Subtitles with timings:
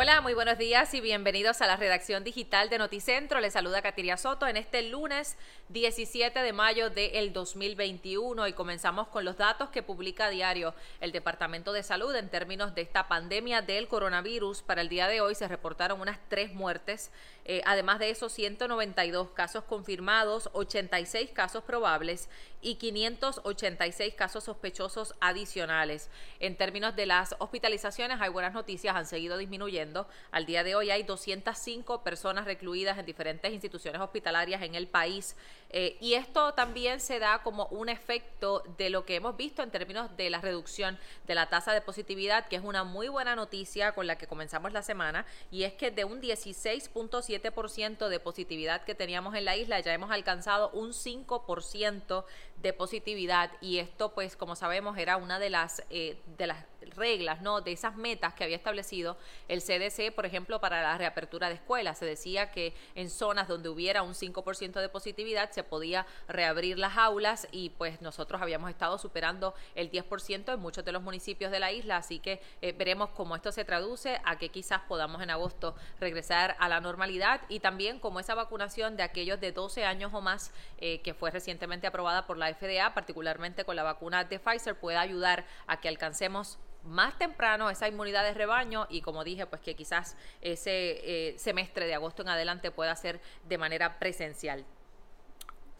[0.00, 3.40] Hola, muy buenos días y bienvenidos a la redacción digital de Noticentro.
[3.40, 5.36] Les saluda Katiria Soto en este lunes
[5.70, 11.10] 17 de mayo del 2021 y comenzamos con los datos que publica a diario el
[11.10, 14.62] Departamento de Salud en términos de esta pandemia del coronavirus.
[14.62, 17.10] Para el día de hoy se reportaron unas tres muertes,
[17.50, 22.28] eh, además de esos 192 casos confirmados, 86 casos probables
[22.60, 26.10] y 586 casos sospechosos adicionales.
[26.40, 30.90] En términos de las hospitalizaciones hay buenas noticias, han seguido disminuyendo al día de hoy
[30.90, 35.34] hay 205 personas recluidas en diferentes instituciones hospitalarias en el país
[35.70, 39.70] eh, y esto también se da como un efecto de lo que hemos visto en
[39.70, 43.92] términos de la reducción de la tasa de positividad, que es una muy buena noticia
[43.92, 48.94] con la que comenzamos la semana y es que de un 16.7% de positividad que
[48.94, 52.24] teníamos en la isla ya hemos alcanzado un 5%
[52.62, 53.50] de positividad.
[53.60, 56.64] Y esto pues como sabemos era una de las eh, de las
[56.96, 59.16] reglas no de esas metas que había establecido
[59.48, 61.98] el CDC por ejemplo para la reapertura de escuelas.
[61.98, 66.96] Se decía que en zonas donde hubiera un 5% de positividad se podía reabrir las
[66.96, 71.60] aulas y pues nosotros habíamos estado superando el 10% en muchos de los municipios de
[71.60, 71.96] la isla.
[71.96, 76.56] Así que eh, veremos cómo esto se traduce a que quizás podamos en agosto regresar
[76.58, 80.52] a la normalidad y también como esa vacunación de aquellos de 12 años o más
[80.78, 85.00] eh, que fue recientemente aprobada por la FDA, particularmente con la vacuna de Pfizer, pueda
[85.00, 89.74] ayudar a que alcancemos más temprano esa inmunidad de rebaño y como dije, pues que
[89.74, 94.64] quizás ese eh, semestre de agosto en adelante pueda ser de manera presencial.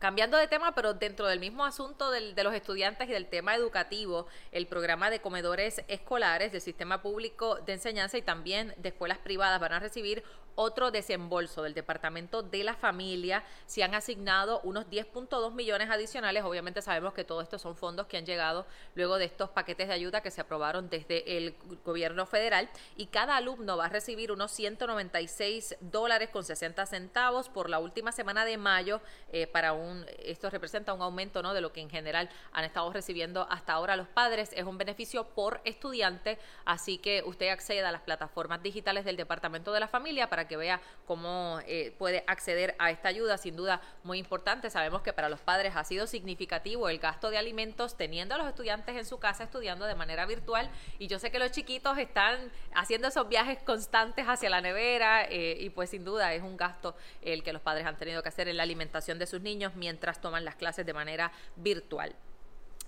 [0.00, 4.26] Cambiando de tema, pero dentro del mismo asunto de los estudiantes y del tema educativo,
[4.50, 9.60] el programa de comedores escolares del sistema público de enseñanza y también de escuelas privadas
[9.60, 10.24] van a recibir
[10.60, 13.42] otro desembolso del Departamento de la Familia.
[13.64, 16.44] Se han asignado unos 10.2 millones adicionales.
[16.44, 19.94] Obviamente sabemos que todo esto son fondos que han llegado luego de estos paquetes de
[19.94, 24.50] ayuda que se aprobaron desde el gobierno federal y cada alumno va a recibir unos
[24.50, 29.00] 196 dólares con 60 centavos por la última semana de mayo
[29.32, 31.54] eh, para un esto representa un aumento ¿no?
[31.54, 34.50] de lo que en general han estado recibiendo hasta ahora los padres.
[34.54, 39.72] Es un beneficio por estudiante, así que usted acceda a las plataformas digitales del Departamento
[39.72, 43.38] de la Familia para que vea cómo eh, puede acceder a esta ayuda.
[43.38, 44.70] Sin duda, muy importante.
[44.70, 48.46] Sabemos que para los padres ha sido significativo el gasto de alimentos teniendo a los
[48.46, 50.70] estudiantes en su casa estudiando de manera virtual.
[50.98, 55.56] Y yo sé que los chiquitos están haciendo esos viajes constantes hacia la nevera eh,
[55.58, 58.48] y pues sin duda es un gasto el que los padres han tenido que hacer
[58.48, 62.14] en la alimentación de sus niños mientras toman las clases de manera virtual.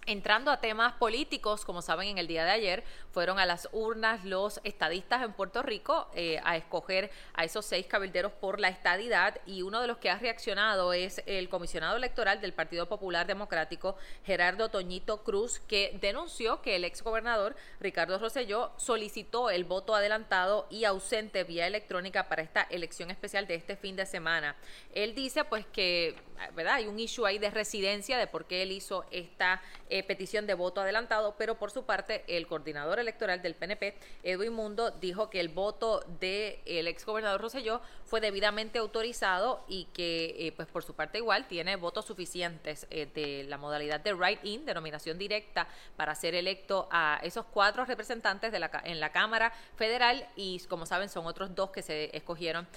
[0.07, 2.83] Entrando a temas políticos, como saben, en el día de ayer
[3.13, 7.87] fueron a las urnas los estadistas en Puerto Rico eh, a escoger a esos seis
[7.87, 12.41] cabilderos por la estadidad y uno de los que ha reaccionado es el comisionado electoral
[12.41, 19.51] del Partido Popular Democrático, Gerardo Toñito Cruz, que denunció que el exgobernador Ricardo Rosselló solicitó
[19.51, 24.07] el voto adelantado y ausente vía electrónica para esta elección especial de este fin de
[24.07, 24.57] semana.
[24.95, 26.17] Él dice pues que,
[26.51, 26.75] ¿verdad?
[26.75, 30.55] Hay un issue ahí de residencia de por qué él hizo esta eh, petición de
[30.55, 35.41] voto adelantado, pero por su parte el coordinador electoral del PNP, Edwin Mundo, dijo que
[35.41, 40.95] el voto del ex exgobernador Roselló fue debidamente autorizado y que eh, pues por su
[40.95, 45.67] parte igual tiene votos suficientes eh, de la modalidad de write-in, denominación directa,
[45.97, 50.87] para ser electo a esos cuatro representantes de la, en la Cámara Federal y como
[50.87, 52.69] saben son otros dos que se escogieron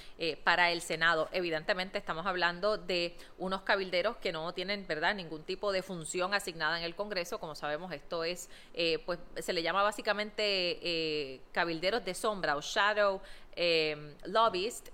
[0.43, 1.29] para el Senado.
[1.31, 3.15] Evidentemente estamos hablando de
[3.55, 7.39] unos cabilderos que no tienen verdad ningún tipo de función asignada en el Congreso.
[7.39, 12.61] Como sabemos, esto es, eh, pues se le llama básicamente eh, cabilderos de sombra o
[12.61, 13.21] shadow
[13.55, 14.17] eh,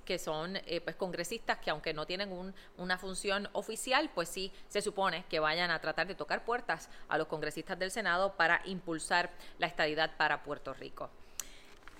[0.05, 4.83] que son pues congresistas que aunque no tienen un, una función oficial, pues sí se
[4.83, 9.31] supone que vayan a tratar de tocar puertas a los congresistas del Senado para impulsar
[9.57, 11.09] la estadidad para Puerto Rico.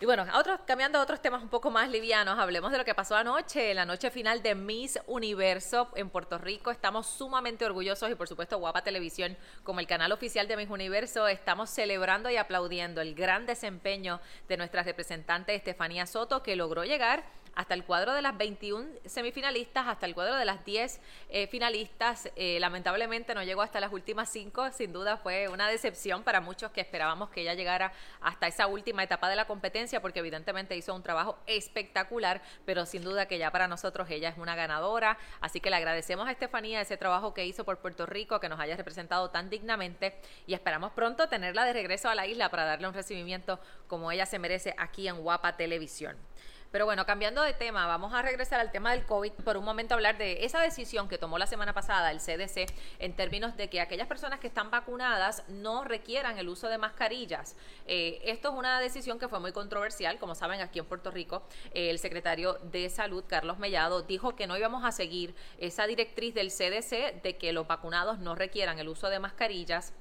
[0.01, 2.95] Y bueno, otros, cambiando a otros temas un poco más livianos, hablemos de lo que
[2.95, 6.72] pasó anoche, la noche final de Miss Universo en Puerto Rico.
[6.72, 11.28] Estamos sumamente orgullosos y por supuesto Guapa Televisión como el canal oficial de Miss Universo
[11.28, 17.23] estamos celebrando y aplaudiendo el gran desempeño de nuestra representante Estefanía Soto que logró llegar
[17.55, 20.99] hasta el cuadro de las 21 semifinalistas, hasta el cuadro de las 10
[21.29, 22.29] eh, finalistas.
[22.35, 26.71] Eh, lamentablemente no llegó hasta las últimas 5, sin duda fue una decepción para muchos
[26.71, 30.95] que esperábamos que ella llegara hasta esa última etapa de la competencia, porque evidentemente hizo
[30.95, 35.17] un trabajo espectacular, pero sin duda que ya para nosotros ella es una ganadora.
[35.41, 38.59] Así que le agradecemos a Estefanía ese trabajo que hizo por Puerto Rico, que nos
[38.59, 40.15] haya representado tan dignamente
[40.47, 44.25] y esperamos pronto tenerla de regreso a la isla para darle un recibimiento como ella
[44.25, 46.17] se merece aquí en Guapa Televisión.
[46.72, 49.94] Pero bueno, cambiando de tema, vamos a regresar al tema del COVID por un momento
[49.94, 53.82] hablar de esa decisión que tomó la semana pasada el CDC en términos de que
[53.82, 57.58] aquellas personas que están vacunadas no requieran el uso de mascarillas.
[57.88, 61.44] Eh, esto es una decisión que fue muy controversial, como saben, aquí en Puerto Rico,
[61.73, 66.34] eh, el secretario de Salud, Carlos Mellado, dijo que no íbamos a seguir esa directriz
[66.34, 69.94] del CDC de que los vacunados no requieran el uso de mascarillas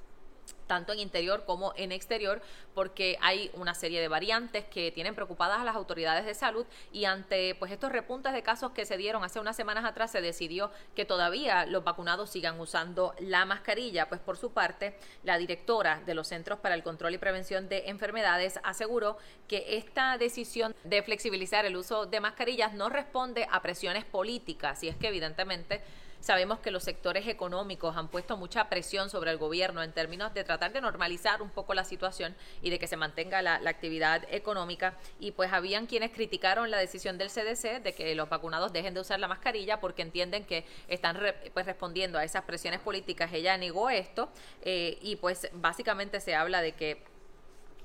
[0.67, 2.41] tanto en interior como en exterior,
[2.73, 7.05] porque hay una serie de variantes que tienen preocupadas a las autoridades de salud y
[7.05, 10.71] ante pues estos repuntes de casos que se dieron hace unas semanas atrás se decidió
[10.95, 16.13] que todavía los vacunados sigan usando la mascarilla, pues por su parte la directora de
[16.13, 19.17] los Centros para el Control y Prevención de Enfermedades aseguró
[19.47, 24.87] que esta decisión de flexibilizar el uso de mascarillas no responde a presiones políticas y
[24.87, 25.81] es que evidentemente
[26.21, 30.43] Sabemos que los sectores económicos han puesto mucha presión sobre el gobierno en términos de
[30.43, 34.97] tratar de normalizar un poco la situación y de que se mantenga la, actividad económica.
[35.19, 38.99] Y pues habían quienes criticaron la decisión del CDC de que los vacunados dejen de
[38.99, 41.17] usar la mascarilla porque entienden que están
[41.53, 43.33] pues respondiendo a esas presiones políticas.
[43.33, 44.29] Ella negó esto
[44.61, 47.10] eh, y pues básicamente se habla de que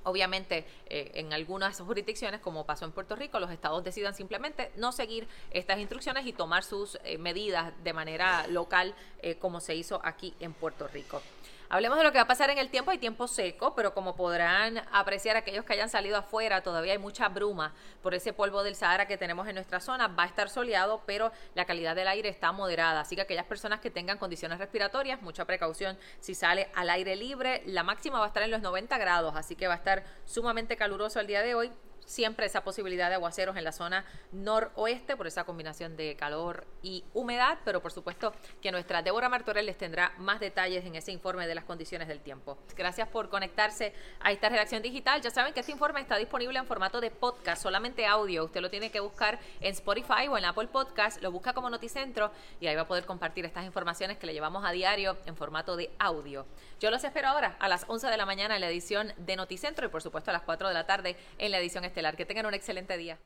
[0.06, 4.92] Obviamente, eh, en algunas jurisdicciones, como pasó en Puerto Rico, los estados decidan simplemente no
[4.92, 10.00] seguir estas instrucciones y tomar sus eh, medidas de manera local, eh, como se hizo
[10.04, 11.20] aquí en Puerto Rico.
[11.68, 12.92] Hablemos de lo que va a pasar en el tiempo.
[12.92, 17.28] Hay tiempo seco, pero como podrán apreciar aquellos que hayan salido afuera, todavía hay mucha
[17.28, 20.06] bruma por ese polvo del Sahara que tenemos en nuestra zona.
[20.06, 23.00] Va a estar soleado, pero la calidad del aire está moderada.
[23.00, 27.62] Así que aquellas personas que tengan condiciones respiratorias, mucha precaución si sale al aire libre.
[27.66, 30.76] La máxima va a estar en los 90 grados, así que va a estar sumamente
[30.76, 31.72] caluroso el día de hoy
[32.06, 37.04] siempre esa posibilidad de aguaceros en la zona noroeste por esa combinación de calor y
[37.12, 38.32] humedad, pero por supuesto
[38.62, 42.20] que nuestra Débora Martorell les tendrá más detalles en ese informe de las condiciones del
[42.20, 42.56] tiempo.
[42.76, 45.20] Gracias por conectarse a esta redacción digital.
[45.20, 48.44] Ya saben que este informe está disponible en formato de podcast, solamente audio.
[48.44, 52.30] Usted lo tiene que buscar en Spotify o en Apple Podcast, lo busca como Noticentro
[52.60, 55.76] y ahí va a poder compartir estas informaciones que le llevamos a diario en formato
[55.76, 56.46] de audio.
[56.78, 59.86] Yo los espero ahora a las 11 de la mañana en la edición de Noticentro
[59.86, 61.84] y por supuesto a las 4 de la tarde en la edición
[62.16, 63.18] que tengan un excelente día.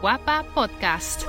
[0.00, 1.22] Guapa Podcast.